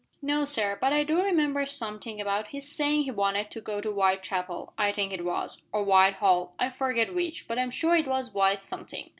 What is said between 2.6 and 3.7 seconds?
saying he wanted to